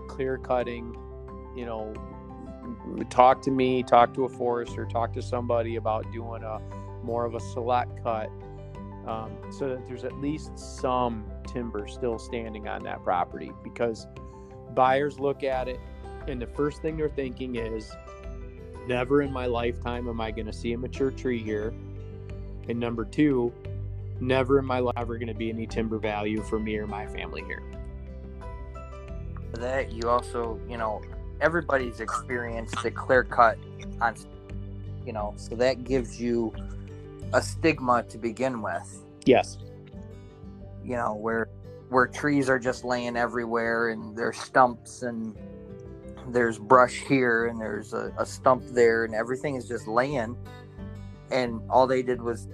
[0.07, 0.95] clear cutting.
[1.55, 1.93] You know,
[3.09, 6.59] talk to me, talk to a forester, talk to somebody about doing a
[7.03, 8.29] more of a select cut
[9.07, 14.07] um, so that there's at least some timber still standing on that property because
[14.73, 15.79] buyers look at it
[16.27, 17.91] and the first thing they're thinking is
[18.87, 21.73] never in my lifetime am I going to see a mature tree here.
[22.67, 23.53] And number two,
[24.19, 27.05] never in my life ever going to be any timber value for me or my
[27.07, 27.63] family here.
[29.53, 31.01] That you also, you know,
[31.41, 33.57] everybody's experienced the clear cut
[34.01, 34.15] on
[35.05, 36.51] you know, so that gives you
[37.33, 39.03] a stigma to begin with.
[39.25, 39.57] Yes.
[40.83, 41.47] You know, where
[41.89, 45.35] where trees are just laying everywhere and there's stumps and
[46.29, 50.35] there's brush here and there's a, a stump there and everything is just laying
[51.31, 52.47] and all they did was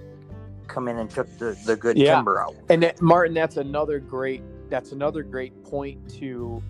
[0.68, 2.16] come in and took the, the good Yeah.
[2.16, 2.56] timber out.
[2.68, 6.64] And that, Martin, that's another great that's another great point to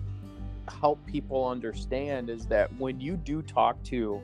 [0.69, 4.23] help people understand is that when you do talk to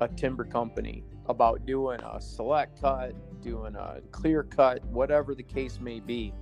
[0.00, 5.80] a timber company about doing a select cut, doing a clear cut, whatever the case
[5.80, 6.34] may be,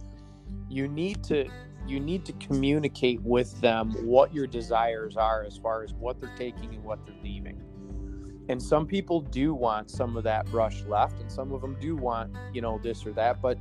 [0.69, 1.49] you need to
[1.87, 6.31] you need to communicate with them what your desires are as far as what they're
[6.37, 7.63] taking and what they're leaving.
[8.49, 11.97] And some people do want some of that brush left and some of them do
[11.97, 13.59] want, you know, this or that, but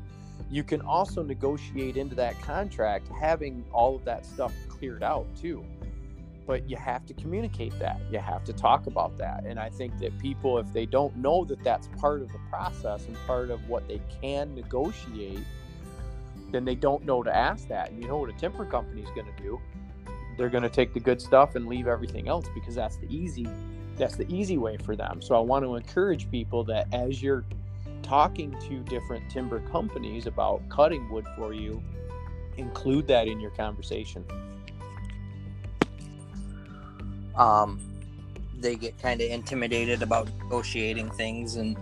[0.50, 5.66] you can also negotiate into that contract having all of that stuff cleared out too.
[6.46, 8.00] But you have to communicate that.
[8.10, 9.44] You have to talk about that.
[9.46, 13.08] And i think that people if they don't know that that's part of the process
[13.08, 15.44] and part of what they can negotiate
[16.52, 17.92] then they don't know to ask that.
[17.92, 19.60] And you know what a timber company is going to do?
[20.38, 23.48] They're going to take the good stuff and leave everything else because that's the easy
[23.98, 27.44] that's the easy way for them so i want to encourage people that as you're
[28.04, 31.84] talking to different timber companies about cutting wood for you,
[32.56, 34.24] include that in your conversation.
[37.38, 37.80] um,
[38.60, 41.78] they get kind of intimidated about negotiating things and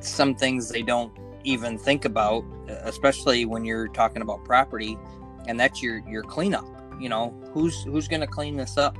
[0.00, 1.12] some things they don't
[1.44, 2.42] even think about
[2.84, 4.98] especially when you're talking about property
[5.46, 6.64] and that's your your cleanup
[6.98, 8.96] you know who's who's going to clean this up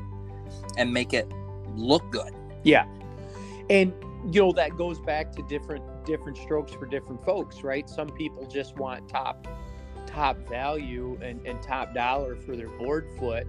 [0.76, 1.30] and make it
[1.76, 2.86] look good Yeah.
[3.68, 3.92] And
[4.30, 7.88] you know that goes back to different different strokes for different folks, right?
[7.88, 9.46] Some people just want top
[10.06, 13.46] top value and, and top dollar for their board foot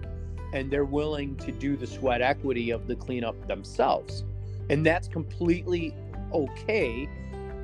[0.52, 4.24] and they're willing to do the sweat equity of the cleanup themselves.
[4.70, 5.94] And that's completely
[6.32, 7.08] okay.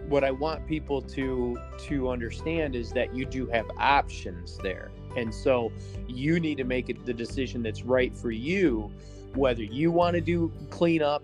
[0.09, 4.91] What I want people to to understand is that you do have options there.
[5.17, 5.73] And so
[6.07, 8.91] you need to make it the decision that's right for you
[9.35, 11.23] whether you want to do cleanup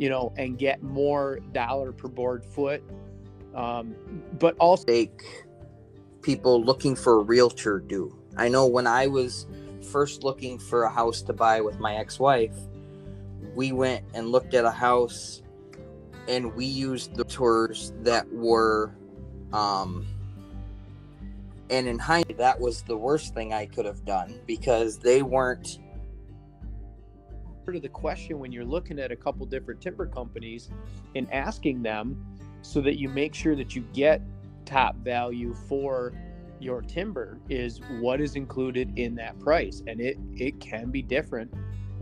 [0.00, 2.82] you know, and get more dollar per board foot.
[3.54, 3.94] Um,
[4.38, 5.46] but also, make
[6.22, 9.46] people looking for a realtor do i know when i was
[9.90, 12.54] first looking for a house to buy with my ex-wife
[13.54, 15.40] we went and looked at a house
[16.28, 18.94] and we used the tours that were
[19.54, 20.06] um
[21.70, 25.78] and in hindsight that was the worst thing i could have done because they weren't
[27.76, 30.70] of the question when you're looking at a couple different timber companies
[31.14, 32.24] and asking them
[32.62, 34.22] so that you make sure that you get
[34.64, 36.12] top value for
[36.60, 39.82] your timber is what is included in that price.
[39.86, 41.52] And it it can be different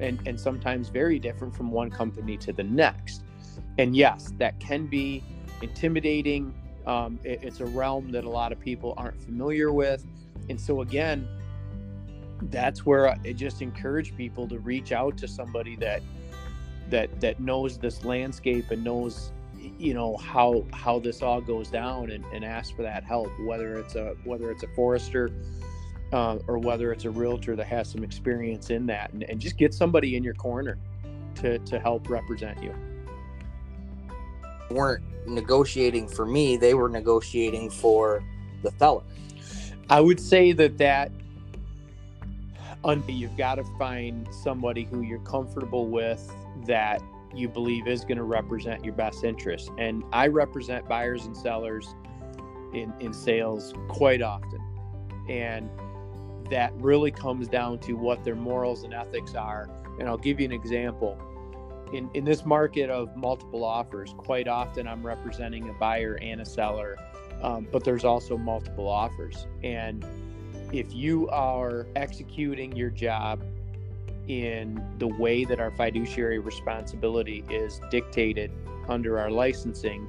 [0.01, 3.23] and and sometimes very different from one company to the next.
[3.79, 5.23] And yes that can be
[5.63, 6.55] intimidating.
[6.87, 10.05] Um, it- it's a realm that a lot of people aren't familiar with.
[10.49, 11.29] And so again
[12.43, 16.03] that's where I just encourage people to reach out to somebody that
[16.91, 19.33] that that knows this landscape and knows
[19.79, 23.79] you know how how this all goes down and, and ask for that help whether
[23.79, 25.31] it's a whether it's a forester
[26.13, 29.59] uh, or whether it's a realtor that has some experience in that and, and just
[29.59, 30.79] get somebody in your corner
[31.35, 32.75] to to help represent you.
[34.71, 38.23] Weren't negotiating for me they were negotiating for
[38.63, 39.03] the seller
[39.91, 41.11] I would say that that
[43.09, 46.33] you've got to find somebody who you're comfortable with
[46.67, 47.03] that
[47.35, 49.71] you believe is going to represent your best interest.
[49.79, 51.95] And I represent buyers and sellers
[52.73, 54.61] in in sales quite often,
[55.29, 55.71] and
[56.51, 59.69] that really comes down to what their morals and ethics are.
[59.99, 61.19] And I'll give you an example.
[61.93, 66.45] In, in this market of multiple offers, quite often I'm representing a buyer and a
[66.45, 66.97] seller
[67.43, 69.47] um, but there's also multiple offers.
[69.63, 70.05] And
[70.73, 73.41] if you are executing your job
[74.29, 78.51] in the way that our fiduciary responsibility is dictated
[78.89, 80.07] under our licensing,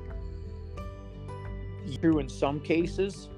[2.02, 3.30] true in some cases,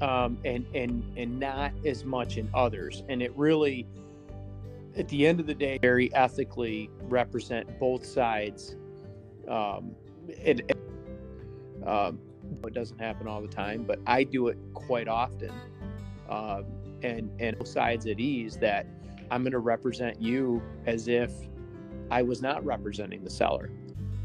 [0.00, 3.02] um, and and and not as much in others.
[3.08, 3.86] And it really,
[4.96, 8.76] at the end of the day, very ethically represent both sides.
[9.48, 9.94] Um,
[10.28, 10.78] it, it-
[11.86, 12.18] um,
[12.66, 15.52] it doesn't happen all the time, but I do it quite often.
[16.28, 16.64] Um,
[17.02, 18.86] and and both sides at ease that
[19.30, 21.32] I'm going to represent you as if
[22.10, 23.70] I was not representing the seller,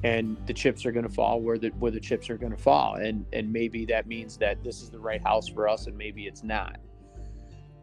[0.03, 2.61] and the chips are going to fall where the where the chips are going to
[2.61, 5.97] fall, and and maybe that means that this is the right house for us, and
[5.97, 6.77] maybe it's not.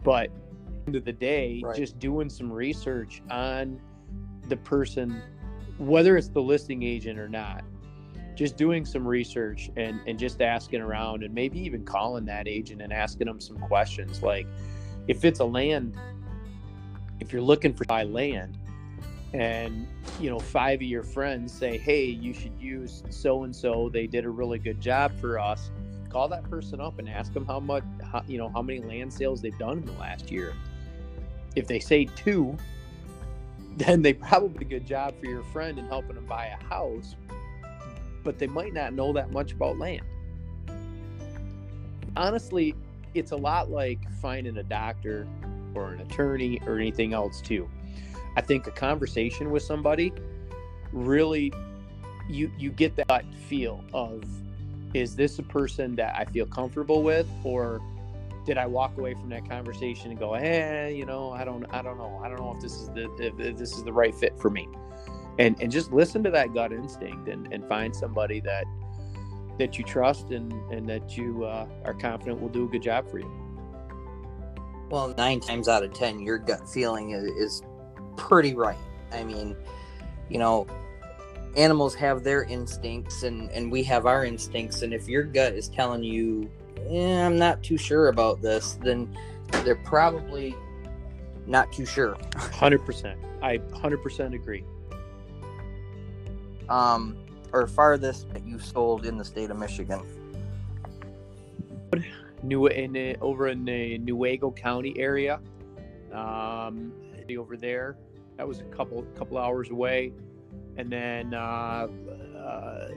[0.02, 1.76] But at the end of the day, Right.
[1.76, 3.80] just doing some research on
[4.48, 5.20] the person
[5.78, 7.62] whether it's the listing agent or not,
[8.36, 12.80] just doing some research and, and just asking around and maybe even calling that agent
[12.82, 14.46] and asking them some questions like
[15.08, 15.96] if it's a land
[17.18, 18.58] if you're looking for buy land
[19.32, 19.86] and
[20.20, 24.06] you know five of your friends say hey you should use so and so they
[24.06, 25.70] did a really good job for us.
[26.08, 29.12] Call that person up and ask them how much how, you know how many land
[29.12, 30.54] sales they've done in the last year.
[31.54, 32.56] If they say two
[33.76, 36.64] then they probably did a good job for your friend in helping them buy a
[36.64, 37.14] house
[38.26, 40.02] but they might not know that much about land.
[42.16, 42.74] Honestly
[43.14, 45.26] it's a lot like finding a doctor
[45.74, 47.68] or an attorney or anything else too.
[48.36, 50.12] I think a conversation with somebody
[50.92, 51.52] really
[52.28, 54.24] you you get that feel of
[54.94, 57.80] is this a person that i feel comfortable with or
[58.44, 61.82] did i walk away from that conversation and go eh you know i don't i
[61.82, 62.20] don't know.
[62.24, 64.68] I don't know if this is the if this is the right fit for me
[65.38, 68.64] and and just listen to that gut instinct and and find somebody that
[69.58, 73.10] that you trust and and that you uh, are confident will do a good job
[73.10, 73.30] for you
[74.90, 77.62] Well, nine times out of ten, your gut feeling is, is
[78.16, 78.78] pretty right.
[79.12, 79.56] I mean,
[80.28, 80.66] you know,
[81.56, 84.82] animals have their instincts, and and we have our instincts.
[84.82, 86.50] And if your gut is telling you,
[86.88, 89.08] eh, "I'm not too sure about this," then
[89.64, 90.54] they're probably
[91.46, 92.16] not too sure.
[92.34, 94.64] 100% i 100% agree
[96.68, 97.16] Um,
[97.52, 100.02] or farthest that you sold in the state of Michigan.
[102.42, 105.40] New in the, over in the Newaygo County area.
[106.12, 106.92] Um,
[107.36, 107.96] over there,
[108.36, 110.12] that was a couple couple hours away,
[110.76, 111.88] and then uh,
[112.38, 112.88] uh,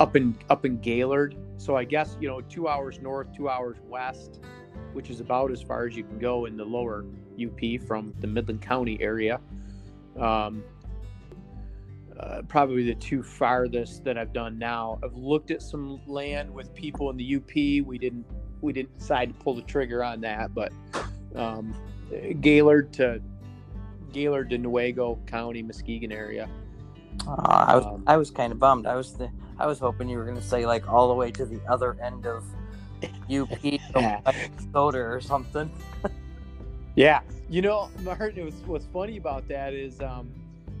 [0.00, 1.36] up in up in Gaylord.
[1.58, 4.40] So I guess you know two hours north, two hours west,
[4.94, 7.04] which is about as far as you can go in the lower
[7.38, 9.38] UP from the Midland County area.
[10.18, 10.64] Um,
[12.18, 14.98] uh, probably the two farthest that I've done now.
[15.04, 17.54] I've looked at some land with people in the UP.
[17.86, 18.26] We didn't
[18.62, 20.72] we didn't decide to pull the trigger on that, but
[21.34, 21.74] um,
[22.40, 23.20] Gaylord to
[24.12, 26.48] Gaylord to Newaygo County, Muskegon area.
[27.26, 28.86] Uh, I was Um, I was kind of bummed.
[28.86, 31.30] I was the, I was hoping you were going to say like all the way
[31.32, 32.44] to the other end of
[33.30, 33.62] UP,
[33.94, 35.70] Minnesota or something.
[36.96, 38.38] Yeah, you know, Martin.
[38.38, 40.32] It was, what's funny about that is, um,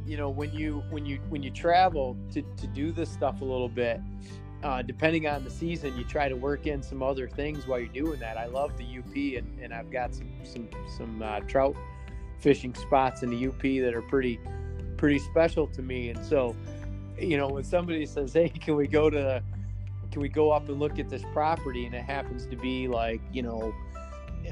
[0.06, 3.44] you know, when you when you when you travel to to do this stuff a
[3.44, 4.00] little bit,
[4.62, 7.88] uh, depending on the season, you try to work in some other things while you're
[7.88, 8.36] doing that.
[8.36, 11.76] I love the UP, and, and I've got some some some uh, trout
[12.38, 14.38] fishing spots in the UP that are pretty
[14.96, 16.10] pretty special to me.
[16.10, 16.54] And so,
[17.18, 19.42] you know, when somebody says, "Hey, can we go to
[20.12, 23.20] can we go up and look at this property?" and it happens to be like,
[23.32, 23.74] you know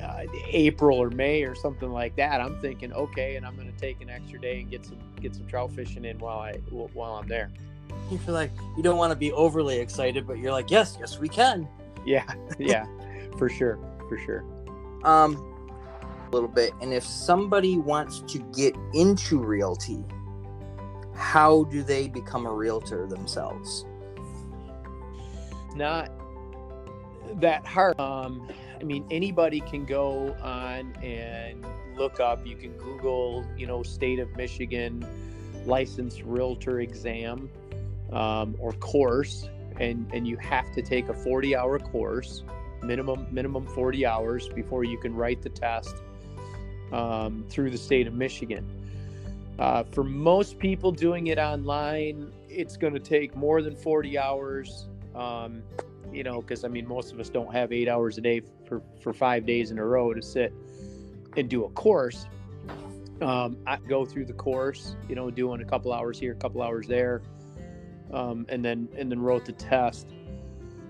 [0.00, 3.78] uh, April or May or something like that, I'm thinking, okay, and I'm going to
[3.78, 7.14] take an extra day and get some get some trout fishing in while I while
[7.14, 7.50] I'm there.
[8.10, 11.18] You feel like you don't want to be overly excited, but you're like, yes, yes,
[11.18, 11.68] we can.
[12.04, 12.24] Yeah,
[12.58, 12.86] yeah,
[13.38, 13.78] for sure,
[14.08, 14.44] for sure.
[15.04, 15.36] Um,
[16.02, 16.72] a little bit.
[16.80, 20.04] And if somebody wants to get into realty,
[21.14, 23.86] how do they become a realtor themselves?
[25.74, 26.10] Not
[27.40, 27.98] that hard.
[27.98, 28.48] Um,
[28.80, 31.64] I mean, anybody can go on and
[31.96, 32.46] look up.
[32.46, 35.06] You can Google, you know, state of Michigan
[35.64, 37.48] licensed realtor exam
[38.12, 39.48] um, or course,
[39.80, 42.42] and and you have to take a 40 hour course,
[42.82, 45.94] minimum minimum 40 hours before you can write the test
[46.92, 48.68] um, through the state of Michigan.
[49.58, 54.86] Uh, for most people doing it online, it's going to take more than 40 hours.
[55.14, 55.62] Um,
[56.14, 58.82] you know, because I mean, most of us don't have eight hours a day for,
[59.00, 60.52] for five days in a row to sit
[61.36, 62.26] and do a course.
[63.20, 66.62] Um, I go through the course, you know, doing a couple hours here, a couple
[66.62, 67.22] hours there,
[68.12, 70.08] um, and then and then wrote the test.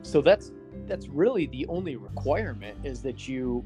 [0.02, 0.52] So that's
[0.86, 3.64] that's really the only requirement is that you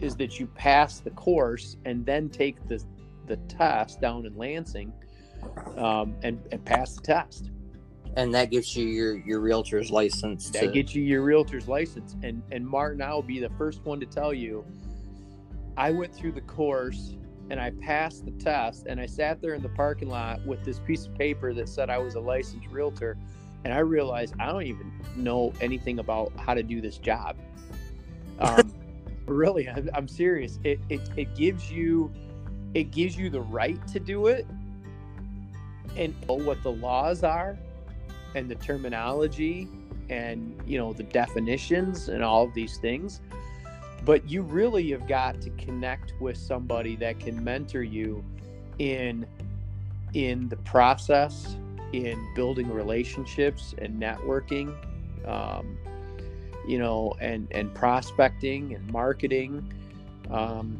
[0.00, 2.82] is that you pass the course and then take the
[3.26, 4.92] the test down in Lansing
[5.76, 7.50] um, and and pass the test.
[8.16, 10.50] And that gives you your your realtor's license.
[10.50, 12.16] That to- gets you your realtor's license.
[12.22, 14.64] And and Martin, I'll be the first one to tell you.
[15.76, 17.16] I went through the course
[17.50, 20.78] and I passed the test and I sat there in the parking lot with this
[20.78, 23.16] piece of paper that said I was a licensed realtor
[23.64, 27.36] and I realized I don't even know anything about how to do this job.
[28.40, 28.74] Um,
[29.26, 30.58] really, I'm, I'm serious.
[30.64, 32.12] It, it it gives you
[32.74, 34.44] it gives you the right to do it
[35.96, 37.56] and know what the laws are
[38.34, 39.68] and the terminology
[40.10, 43.20] and you know the definitions and all of these things
[44.04, 48.22] but you really have got to connect with somebody that can mentor you
[48.78, 49.26] in
[50.14, 51.56] in the process,
[51.92, 54.74] in building relationships and networking,
[55.26, 55.76] um,
[56.66, 59.72] you know, and and prospecting and marketing.
[60.30, 60.76] Um,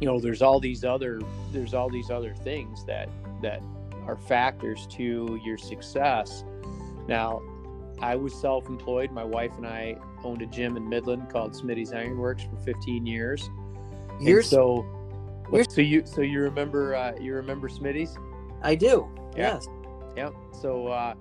[0.00, 1.20] you know, there's all these other
[1.52, 3.08] there's all these other things that
[3.42, 3.62] that
[4.06, 6.44] are factors to your success.
[7.08, 7.42] Now,
[8.00, 9.10] I was self-employed.
[9.10, 13.48] My wife and I owned a gym in Midland called Smitty's Ironworks for 15 years.
[14.20, 14.84] And so,
[15.50, 18.16] you're- so you so you remember uh, you remember Smitty's?
[18.62, 19.08] I do.
[19.36, 19.54] Yeah.
[19.54, 19.68] Yes.
[20.16, 20.34] Yep.
[20.60, 21.14] So uh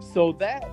[0.00, 0.70] so that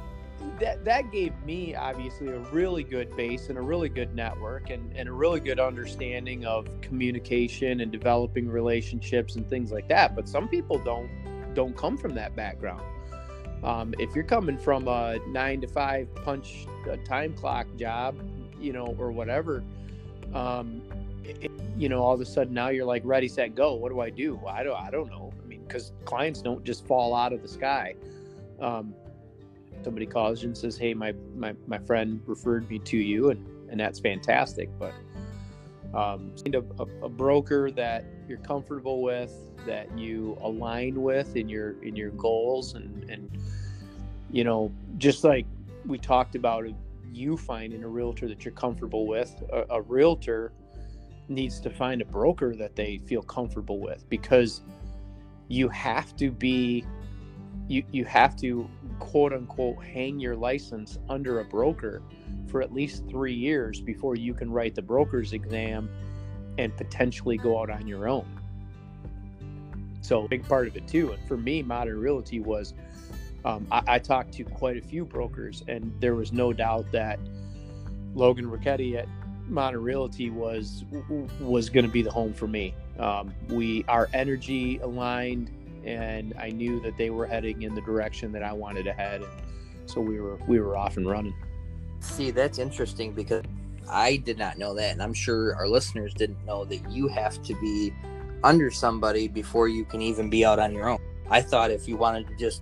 [0.60, 4.96] that that gave me obviously a really good base and a really good network and,
[4.96, 10.16] and a really good understanding of communication and developing relationships and things like that.
[10.16, 11.10] But some people don't
[11.56, 12.84] don't come from that background.
[13.64, 16.68] Um, if you're coming from a nine to five punch
[17.06, 18.18] time clock job,
[18.60, 19.64] you know, or whatever,
[20.34, 20.82] um,
[21.24, 23.76] it- you know, all of a sudden now you're like ready, set, go.
[23.76, 24.40] What do I do?
[24.48, 25.32] I don't, I don't know.
[25.44, 27.96] I mean, because clients don't just fall out of the sky.
[28.60, 28.96] Um,
[29.84, 33.46] somebody calls you and says, "Hey, my my my friend referred me to you," and
[33.70, 34.70] and that's fantastic.
[34.80, 34.94] But
[35.94, 39.34] um, a, a broker that you're comfortable with,
[39.68, 43.30] that you align with in your in your goals, and and
[44.32, 45.46] you know, just like
[45.86, 46.66] we talked about,
[47.14, 50.52] you finding a realtor that you're comfortable with, a, a realtor
[51.30, 54.62] needs to find a broker that they feel comfortable with because
[55.50, 56.86] you have to be
[57.68, 62.02] you you have to quote unquote hang your license under a broker
[62.48, 65.90] for at least three years before you can write the broker's exam
[66.58, 68.37] and potentially go out on your own.
[70.02, 71.12] So big part of it too.
[71.12, 72.74] And for me, modern realty was
[73.46, 77.20] um, I, I talked to quite a few brokers, and there was no doubt that
[78.14, 79.08] Logan Ricchetti at
[79.48, 80.84] Modern Realty was
[81.40, 82.74] was going to be the home for me.
[83.00, 85.50] Um, we our energy aligned,
[85.86, 89.22] and I knew that they were heading in the direction that I wanted to head,
[89.22, 91.36] and so we were we were off and running.
[92.02, 93.44] See, that's interesting because
[93.90, 97.42] I did not know that, and I'm sure our listeners didn't know that you have
[97.44, 97.94] to be
[98.44, 101.00] under somebody before you can even be out on your own.
[101.30, 102.62] I thought if you wanted to just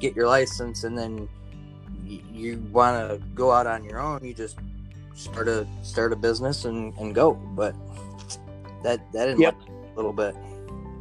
[0.00, 1.28] get your license and then
[2.06, 4.58] you want to go out on your own, you just
[5.14, 7.34] start a start a business and, and go.
[7.34, 7.74] But
[8.82, 9.56] that that didn't Yep.
[9.92, 10.34] a little bit.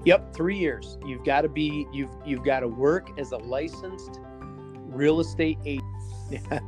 [0.05, 0.97] Yep, three years.
[1.05, 4.19] You've got to be you've you've got to work as a licensed
[4.87, 5.83] real estate agent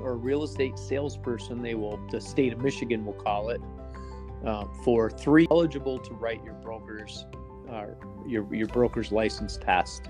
[0.00, 1.62] or real estate salesperson.
[1.62, 3.60] They will the state of Michigan will call it
[4.44, 7.26] uh, for three eligible to write your broker's
[7.70, 7.86] uh,
[8.26, 10.08] your your broker's license test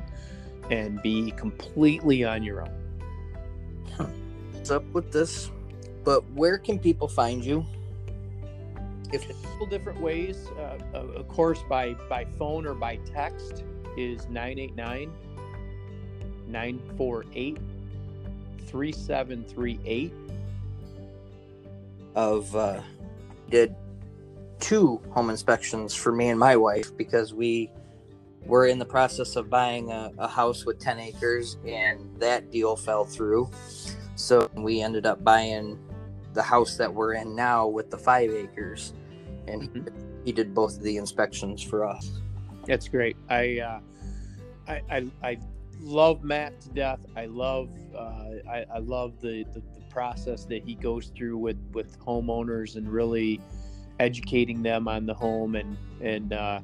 [0.71, 4.11] and be completely on your own.
[4.53, 5.51] What's up with this?
[6.05, 7.65] But where can people find you?
[9.13, 9.27] If
[9.61, 10.49] couple different ways.
[10.57, 13.63] Uh, uh, of course, by by phone or by text
[13.97, 15.13] is 989
[16.47, 17.59] 948
[18.67, 20.13] 3738.
[22.15, 22.81] of uh,
[23.51, 23.75] did
[24.61, 27.71] two home inspections for me and my wife because we
[28.45, 32.77] were in the process of buying a, a house with 10 acres and that deal
[32.77, 33.51] fell through
[34.15, 35.79] so we ended up buying
[36.35, 38.93] the house that we're in now with the five acres
[39.49, 39.83] and he,
[40.27, 42.21] he did both of the inspections for us
[42.67, 43.17] That's great.
[43.29, 43.81] I, uh,
[44.69, 45.39] I, I, I
[45.81, 47.01] love Matt to death.
[47.17, 51.59] I love, uh, I, I love the, the, the process that he goes through with,
[51.73, 53.41] with homeowners and really
[54.01, 55.55] educating them on the home.
[55.55, 56.61] And, and, uh,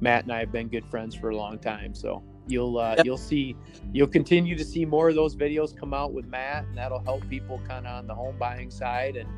[0.00, 1.94] Matt and I have been good friends for a long time.
[1.94, 3.56] So you'll, uh, you'll see,
[3.92, 7.28] you'll continue to see more of those videos come out with Matt and that'll help
[7.28, 9.16] people kind of on the home buying side.
[9.16, 9.28] And,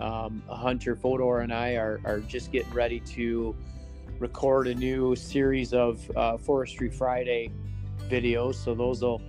[0.00, 3.54] um, Hunter Fodor and I are, are just getting ready to,
[4.18, 7.50] record a new series of uh, Forestry Friday
[8.08, 8.54] videos.
[8.54, 9.20] So those will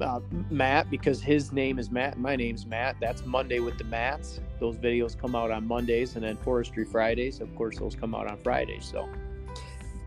[0.00, 0.20] uh,
[0.50, 2.96] Matt because his name is Matt, my name's Matt.
[3.00, 4.40] That's Monday with the Mats.
[4.60, 7.40] Those videos come out on Mondays, and then Forestry Fridays.
[7.40, 8.84] Of course, those come out on Fridays.
[8.84, 9.08] So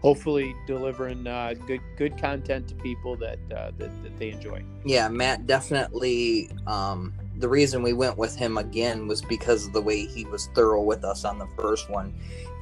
[0.02, 4.64] hopefully, delivering uh, good good content to people that, uh, that that they enjoy.
[4.84, 9.82] yeah matt definitely um the reason we went with him again was because of the
[9.82, 12.14] way he was thorough with us on the first one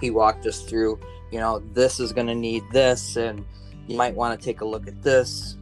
[0.01, 0.99] he walked us through
[1.31, 3.45] you know this is going to need this and
[3.87, 5.55] you might want to take a look at this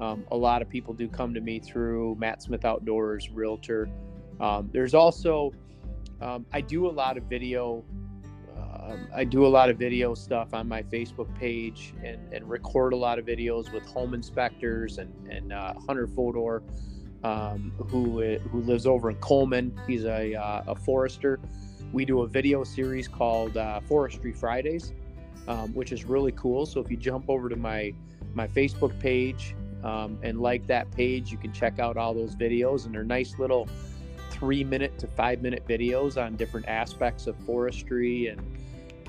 [0.00, 3.88] um, a lot of people do come to me through Matt Smith Outdoors Realtor.
[4.40, 5.52] Um, there's also
[6.20, 7.84] um, I do a lot of video.
[8.92, 12.92] Um, I do a lot of video stuff on my Facebook page and, and record
[12.92, 16.62] a lot of videos with home inspectors and, and uh, Hunter Fodor,
[17.24, 18.20] um, who
[18.50, 19.78] who lives over in Coleman.
[19.86, 21.40] He's a, uh, a forester.
[21.92, 24.92] We do a video series called uh, Forestry Fridays,
[25.48, 26.66] um, which is really cool.
[26.66, 27.92] So if you jump over to my
[28.34, 32.86] my Facebook page um, and like that page, you can check out all those videos,
[32.86, 33.68] and they're nice little
[34.30, 38.40] three minute to five minute videos on different aspects of forestry and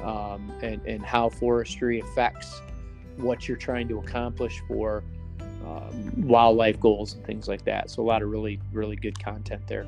[0.02, 2.62] um, and and how forestry affects
[3.18, 5.04] what you're trying to accomplish for
[5.66, 7.90] um, wildlife goals and things like that.
[7.90, 9.86] So a lot of really really good content there.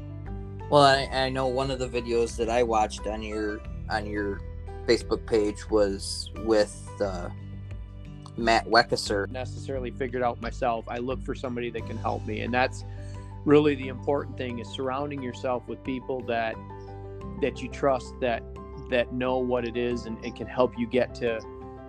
[0.70, 4.41] Well, I, I know one of the videos that I watched on your on your
[4.88, 7.30] Facebook page was with uh,
[8.38, 9.30] Matt Weckesser.
[9.30, 10.86] Necessarily figured out myself.
[10.88, 12.84] I look for somebody that can help me, and that's
[13.45, 16.56] really the important thing: is surrounding yourself with people that
[17.41, 18.43] that you trust that
[18.89, 21.39] that know what it is and, and can help you get to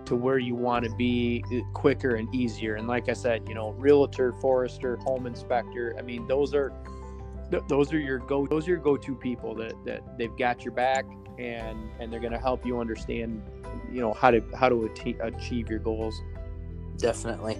[0.05, 2.75] to where you want to be uh, quicker and easier.
[2.75, 5.95] And like I said, you know, realtor, forester, home inspector.
[5.99, 6.71] I mean, those are
[7.51, 10.73] th- those are your go those are your go-to people that that they've got your
[10.73, 11.05] back
[11.39, 13.41] and and they're going to help you understand
[13.91, 14.89] you know how to how to
[15.21, 16.21] achieve your goals
[16.97, 17.57] definitely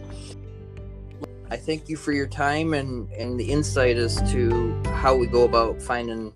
[1.51, 5.43] i thank you for your time and and the insight as to how we go
[5.43, 6.33] about finding